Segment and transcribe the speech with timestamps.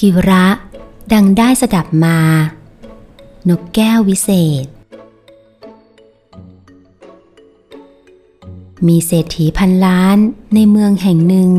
[0.00, 0.46] กิระ
[1.12, 2.18] ดังได้สดับมา
[3.48, 4.30] นกแก้ววิเศ
[4.64, 4.66] ษ
[8.86, 10.16] มีเศรษฐีพันล้าน
[10.54, 11.50] ในเมืองแห่งหนึ่ง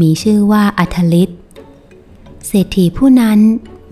[0.00, 1.32] มีชื่อว่าอัทลิต
[2.46, 3.38] เศรษฐีผู้นั้น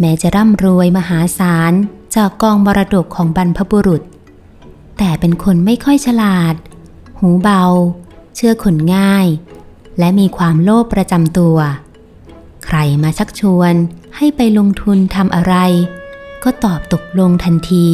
[0.01, 1.73] แม้จะร่ำรวยมหาศาล
[2.15, 4.03] จากกองมรดกของบรรพบุรุษ
[4.99, 6.55] แต่เป็นคนไม่ค่อยฉลาด
[7.19, 7.65] หูเบา
[8.35, 9.27] เชื่อคนง่าย
[9.99, 11.59] และมีความโลภประจำตัว
[12.65, 13.75] ใครมาชักชวน
[14.17, 15.55] ให้ไปลงทุนทำอะไร
[16.45, 17.89] ก็ตอบตกลงทันที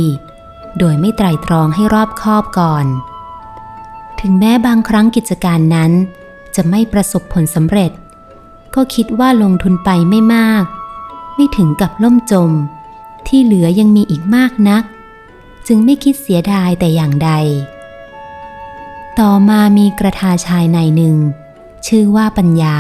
[0.79, 2.87] โดยไม่ไตรตรองให้รอบคอบก่อน
[4.21, 5.93] ถึงแม้บางครั้งกิจการนั้น
[6.55, 7.91] จะไม่ประสบผลสำเร็จ
[8.75, 10.65] ก็คิดว่าลงทุนไปไม่มาก
[11.35, 12.51] ไม่ถึงกับล่มจม
[13.27, 14.85] ที่เหลือยังมีอีกมากนัก
[15.67, 17.31] จึงไม่คิดเสียดายแต่อย่างใด
[19.21, 21.17] ต่อมามีกระทาชายในหนึ่ง
[21.87, 22.79] ชื่อว่าปัญญา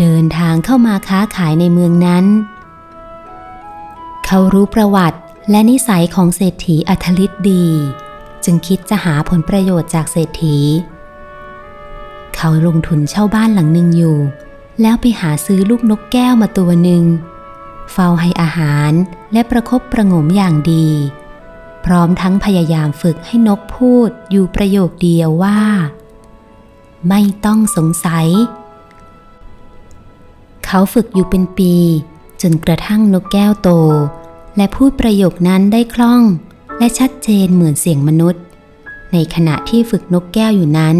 [0.00, 2.24] เดินทางเข้ามาค้าขายในเมืองนั้น
[4.26, 5.18] เขารู้ประวัติ
[5.50, 7.66] และนิสัยของเศรษฐีอัธลิตดี
[8.44, 10.58] จึงคิดจะหาผลประโยชน์จากเศรษฐี
[12.36, 14.18] เขาลงทุนเช่าบ้านหลังหนึ่งอยู่
[14.80, 17.04] แล้วไปหาซื้อลูกนกแก้วมาตัวหนึ่ง
[17.92, 18.92] เฝ้าให้อาหาร
[19.32, 20.88] และประคบประงมอย่างดี
[21.84, 25.60] พร้อมทั้งพยายามฝึกให้นกพูดอยู่ประโยคเดียวว่า
[27.08, 28.28] ไม่ต้องสงสัย
[30.74, 31.74] เขาฝึกอยู่เป็นปี
[32.42, 33.70] จนกระทั่งนกแก้วโต
[34.56, 36.22] และพูดประโยคนั้นได้คล่อง
[36.78, 38.42] และชัดเจนเหมือนเสียงมนุษย์
[39.12, 40.96] ในขณะที่ฝึกนกแก้วอยู่นั้น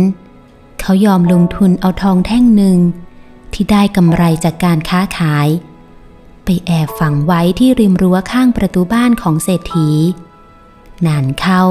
[0.80, 2.78] เขายอมลงทุนเอาทองแท่งหนึ่ง
[3.52, 5.48] ที่ได้กำไรจากการค้าขาย
[6.44, 9.88] ไปแอบฝังไว้ที่ริมรั้วข้างประตูบ้านของเศรษฐี
[11.06, 11.62] นานเข้า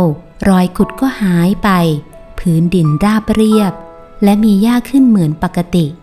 [0.48, 1.70] รอยขุดก็หายไป
[2.40, 3.74] พื้นดินราบเรียบ
[4.24, 6.01] และมีหญ้าขึ้นเหมือนปกติเ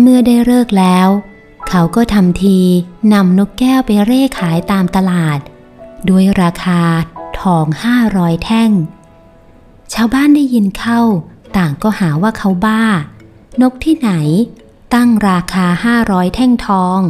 [0.00, 1.08] เมื่อได้เลิกแล้ว
[1.68, 2.58] เขาก็ทำที
[3.12, 5.38] นำนกแก้วไปเร่ขายตามตลาด
[6.08, 6.82] ด้วยราคา
[7.40, 8.70] ทองห้าร้อยแท่ง
[9.94, 11.00] ชาวบ้านได้ยินเข้า
[11.56, 12.86] ต่างก็หาว่าเขาบ้า
[13.62, 14.10] นกที่ไหน
[14.94, 17.00] ตั้งราคาห้าร้อยแท่งทอง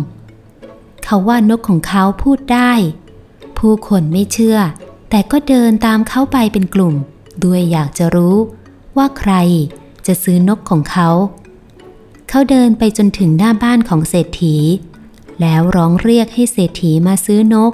[1.04, 2.72] เขาว่านกของเขาพูดได้
[3.58, 4.58] ผู้คนไม่เชื่อ
[5.10, 6.94] แต่ก็เดินตามเขาไปเป็นกลุ่ม
[7.44, 8.36] ด้วยอยากจะรู้
[8.96, 9.32] ว่าใคร
[10.06, 11.08] จะซื้อนกของเขา
[12.28, 14.56] เขาเดินไปจนถึงหน้าบ้านของเศรษฐี
[15.40, 17.72] แล้วร้องเรียกให้เศรษฐีมาซื้อนก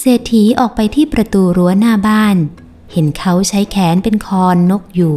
[0.00, 2.36] เศรษฐีออกไปที่ประตูรั้วหน้าบ้าน
[2.92, 5.16] เห็นเขาใช้แขนเป็นคอนนกอยู่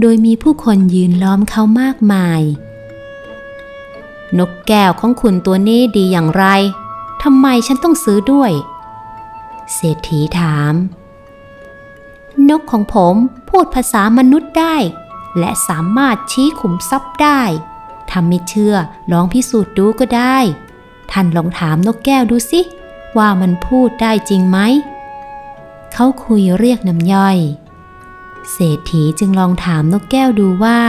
[0.00, 2.42] โดยมีผู้คนยืนล้อมเขามากมาย
[4.38, 6.44] นกแก้วของคุณตัวนี้ดีอย่างไร
[7.22, 8.52] ทำไมฉันต้องซื้อด้วย
[9.74, 10.74] เศรษฐีถาม
[12.48, 13.14] นกของผม
[13.48, 14.76] พูดภาษามนุษย์ได้
[15.38, 17.42] และสามารถชี้ขุมทรัพย์ได้
[18.08, 18.74] ถ้าไม่เชื่อ
[19.12, 20.38] ลองพิสูจน์ดูก็ได้
[21.10, 22.60] ท่านลองถามนกแก้วดูสิ
[23.18, 24.58] ว่ามันพูดได้จริงไหม
[25.92, 27.38] เขาคุยเรียกน้ำย่อย
[28.52, 30.80] เศรษฐีจึงลองถามนกแก้วดูว่า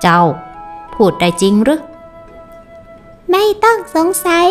[0.00, 0.22] เจ้า
[0.94, 1.80] พูดได้จริงหรือ
[3.30, 4.48] ไม่ต้องสงสัย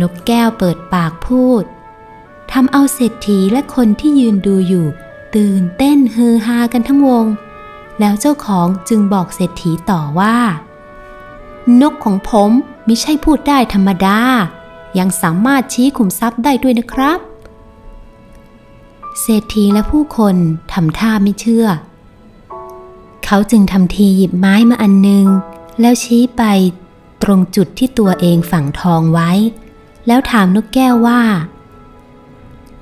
[0.00, 1.64] นกแก้วเปิดปากพูด
[2.50, 4.86] ทำเอาเศรษฐีและคนที่ยืนดูอยู่
[5.36, 7.26] ตื่นเต้นฮือฮากันทั้งวง
[8.00, 10.36] แล้วเจ้าของจึงบอกเศรษฐีต่อว่า
[11.80, 12.50] นกของผม
[12.86, 14.18] มิใช่พูดได้ธรรมดา
[14.98, 17.18] ยังสามารถชี้ขุมทรัพย์ได้ด้วยนะครับ
[19.20, 20.36] เศรษฐีและผู้คน
[20.72, 21.66] ทำท่าไม่เชื่อ
[23.24, 25.26] เขาจึงทำทีหยิบไม้มาอันหนึง
[25.80, 26.42] แล้วชี้ไป
[27.22, 29.30] ตรงจุดที่ตัวเองฝังทองไว้
[30.06, 31.20] แล้วถามนกแก้วว่า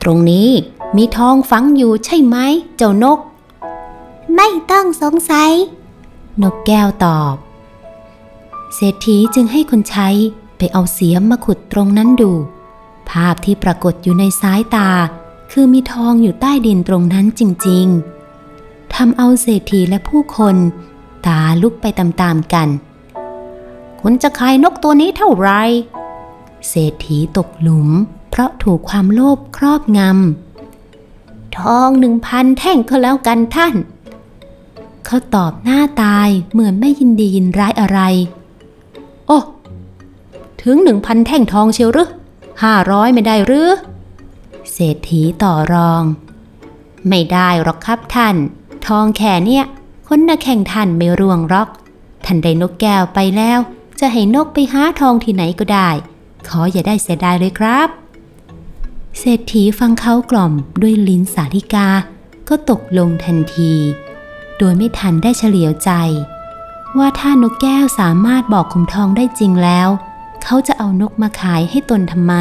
[0.03, 0.49] ตรงนี้
[0.97, 2.37] มีทองฝังอยู่ใช่ไหม
[2.77, 3.19] เจ้านก
[4.37, 5.53] ไม่ต้องสงสัย
[6.43, 7.35] นกแก้วตอบ
[8.75, 10.09] เศรษฐีจึงให้คนใช้
[10.57, 12.33] ไปเอาเสียมมาขุดตรงนั้นดู
[13.09, 14.91] ภาพที่ปรากฏอยู่ในสายตา
[15.53, 17.87] คือมีทองอยู่ใต้ดินตรงนั้นจริง
[18.41, 20.57] ๆทำเอาเศรษฐีและผู้คน
[21.27, 22.69] ตาลุกไปตามๆกัน
[24.01, 25.51] คุณจะขายนกตัวนี้เท่าไหร
[26.69, 27.89] เศรษฐีตกหลุม
[28.31, 30.44] เพราะถูกความโลภครอบงำ
[31.61, 33.75] ทองหนึ่งพันแท่งก็แล้วกันท่าน
[35.07, 38.01] เขาตอบหน้าตายเหมือนไม่ยินดียินร้ายอะไร
[39.27, 39.39] โอ้
[40.63, 42.11] ถึงหนึ่งพันแท่งทองเชียวหรือ
[42.63, 43.69] ห้าร้อยไม่ได้หรือ
[44.73, 46.03] เศรษฐีต่อรอง
[47.09, 48.37] ไม่ได้หรอกครับท่าน
[48.87, 49.65] ทองแค่เนี่ย
[50.09, 51.69] คนน่ะแข่งท่านไม่ร่วงหรอก
[52.25, 53.59] ท่านได้นกแก้วไปแล้ว
[54.01, 55.89] จะให้นกไปหาทองที่ไหนก็ได้
[56.49, 57.89] ขออย่าได้เสียดายเลยครับ
[59.19, 60.53] เศรษฐีฟังเขากล่อม
[60.83, 61.89] ด้วยลิ้นสาธิกา
[62.49, 63.73] ก็ตกลงทันที
[64.59, 65.91] โดยไม่ทันได้เฉลียวใจ
[66.99, 69.89] ว่าถ้านกแก้วสามารถบอกขุมทองได้จริงแล้ว
[70.43, 72.35] เขาจะเอานกมาขายให้ตนทำไม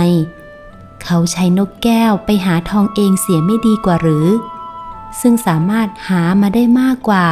[1.03, 4.27] เขาใช้นกแก้วไปหาทองเองเสียไม่ดีกว่าหรือ
[5.21, 7.25] ซึ่งสามารถหามาได้มากกว่า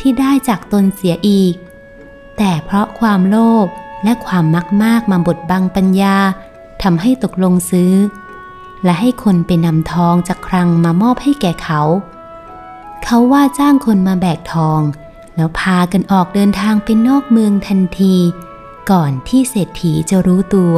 [0.00, 1.54] ที่ได้จากตนเสียอีก
[2.36, 3.66] แต่เพราะความโลภ
[4.04, 6.16] และความมักมากมาบดบังปัญญา
[6.82, 7.92] ทำให้ตกลงซื้อ
[8.84, 11.82] และให้คนไปนำทองจากคลังมามอบให้แก่เขา
[13.04, 14.80] เขาว่าจ้างคนมาแบกทอง
[15.36, 18.16] แล้วพากันออกเดินทางไปนอกเมืองทันที
[18.90, 20.76] ก่อนที่เศรษฐีจะรู้ตัว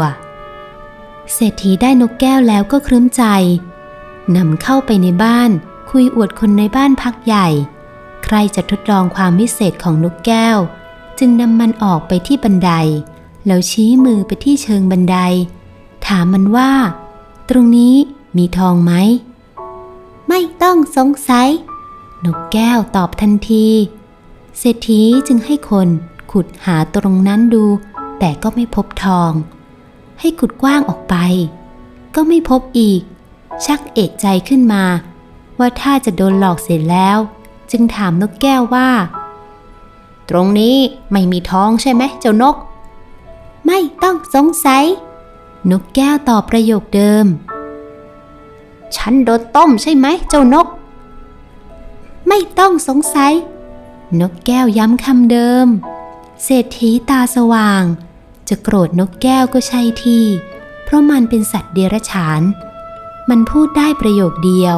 [1.34, 3.24] เศรษฐีได้นกแก้วแล้วก็ครึ้มใจ
[4.36, 5.50] นำเข้าไปในบ้าน
[5.90, 7.48] คุยอวดคนในบ้านพักใหญ่
[8.24, 10.56] ใครจะทดลองความวิเศษของนกแก้ว
[11.18, 12.70] จึงนำมันออกไปที่บันได
[13.46, 15.18] แล้วชี้มือไปที่เชิงบันได
[16.06, 16.70] ถามมันว่า
[17.50, 17.96] ตรงนี้
[18.36, 18.92] มีทองไหม
[20.28, 21.48] ไม่ต้องสงสัย
[22.24, 23.66] นกแก้วตอบทันที
[24.58, 25.88] เศรษฐีจึงให้คน
[26.32, 27.64] ขุดหาตรงนั้นดู
[28.18, 29.32] แต่ก็ไม่พบทอง
[30.20, 31.16] ให้ขุดกว้างออกไป
[32.14, 33.00] ก็ไม่พบอีก
[33.64, 34.84] ชักเอกใจขึ้นมา
[35.58, 37.18] ว่าถ้าจะโดนหลอกเสร็จแล้ว
[37.70, 38.90] จึงถามนกแก้วว่า
[40.30, 40.76] ตรงนี้
[41.12, 42.56] ไม่มีทองใช่ไหมเจ้านก
[43.66, 44.84] ไม่ต้องสงสัย
[45.70, 47.26] นกแก้วตอบประโยคเดิม
[48.96, 50.66] ฉันโดนต้มใช่ไหมเจ้านก
[52.28, 53.32] ไม่ต้องสงสัย
[54.20, 55.66] นกแก้วย้ำคำเดิม
[56.44, 57.82] เศรษฐีตาสว่าง
[58.48, 60.24] จะโกรธนกแก้วก็ใช่ที่
[60.84, 62.42] เพราะมันเป็นสัตว์เดรัจฉาน
[63.30, 64.76] มันพูดได้ประโยคเดียว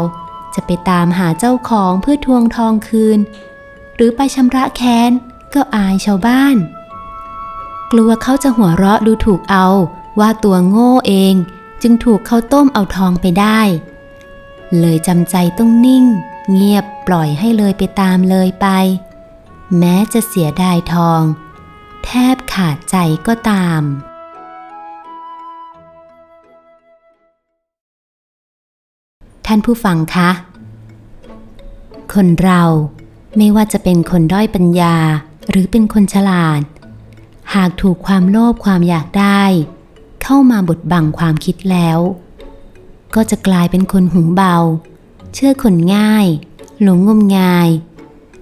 [0.54, 3.18] จะไปตามหาเจ้าของเพื่อทวงทองคืน
[3.94, 5.10] หรือไปชำระแค้น
[5.54, 6.56] ก็อายชาวบ้าน
[7.92, 9.66] กลัวเขาจะหัวเราะดูถูกเอา
[10.20, 11.34] ว่าตัวโง่เอง
[11.82, 13.60] จึงถูกเขาต้มเอาทองไปได้
[14.78, 16.04] เลยจำใจต้องนิ่ง
[16.52, 18.66] เงียบปล่อยให้เลยไปตามเลยไป
[19.78, 21.22] แม้จะเสียดายทอง
[22.04, 23.82] แทบขาดใจก็ตาม
[29.46, 30.30] ท่านผู้ฟังคะ
[32.14, 32.62] คนเรา
[33.36, 34.96] ไม่ว่าจะเป็นคนด้อยปัญญา
[35.50, 36.62] หรือเป็นคนฉลาด
[37.54, 39.42] หากถูกความโลภความอยากได้
[40.30, 41.98] เข้ามาบดบังความคิดแล้ว
[43.14, 44.56] ก็จะกลายเป็นคนหูเบา
[45.34, 46.26] เชื่อคนง่าย
[46.82, 47.68] หลงงมงาย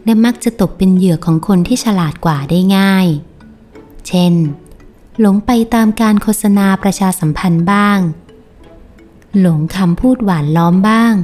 [0.05, 3.07] และมักจะตกเป็นเหยื่อของคนที่ฉลาดกว่าได้ง่าย
[4.07, 4.35] เช่น
[5.21, 7.99] หลงไปตามการโฆษณาประชาสัมพันธ์บ้าง
[9.41, 11.15] หลงคำพูดหวานล้อมบ้าง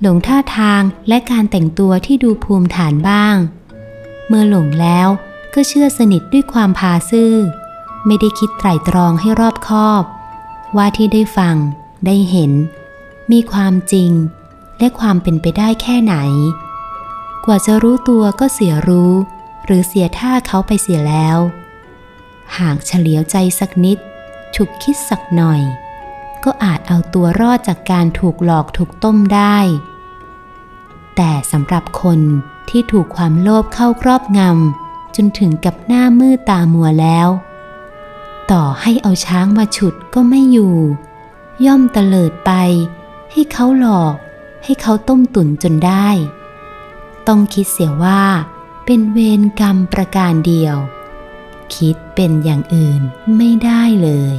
[0.00, 3.36] หลงท่าทางและการแต่งตัวที่ดูภูมิฐานบ้าง
[4.26, 5.08] เมื่อหลงแล้ว
[5.54, 7.34] ก็เชื่อสนิทด้วยความพาซื่อ
[8.06, 10.02] ไม่ได้คิดไตร่ตรองให้รอบคอบ
[10.76, 11.56] ว่าที่ได้ฟัง
[12.06, 12.52] ได้เห็น
[13.32, 14.10] มีความจริง
[14.78, 16.16] และความเป็นไปได้แค่ไหน
[17.44, 19.12] กว่าจะรู้ตัวก็เสียรู้
[19.64, 21.38] หรือเสียท่าเขาไปเสียแล้ว
[22.58, 23.98] หากเฉลียวใจสักนิด
[24.54, 25.60] ฉุกคิดสักหน่อย
[26.44, 29.58] ก็อาจเอาตัวรอดจากการถูกหลอกถูกต้มได้
[31.16, 32.20] แต่สำหรับคน
[32.68, 37.28] ที่ถูกความโลภเข้าครอบงำจนถึงกับหน้ามืดตามัวแล้ว
[38.50, 40.76] ต่อให้เอาช้างมาฉุดก็ไม่อยู่
[41.66, 42.52] ย่อมเตลิดไป
[43.32, 44.14] ให้เขาหลอก
[44.64, 46.08] ให้เขาต้มตุ๋นจนได้
[47.28, 48.22] ต้องคิดเสียว่า
[48.84, 50.76] เป็นเวรกรรมประการเดียว
[51.74, 53.00] คิดเป็นอย่างอื่น
[53.36, 54.36] ไม่ได้เลย